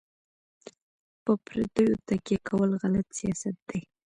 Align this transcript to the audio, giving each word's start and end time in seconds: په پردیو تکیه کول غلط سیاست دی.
په 1.23 1.31
پردیو 1.45 2.01
تکیه 2.07 2.39
کول 2.47 2.71
غلط 2.81 3.07
سیاست 3.17 3.55
دی. 3.69 3.81